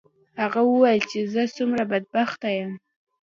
هغه 0.41 0.61
وویل 0.69 0.99
چې 1.11 1.19
زه 1.33 1.43
څومره 1.57 1.83
بدبخته 1.91 2.47
یم. 2.57 2.71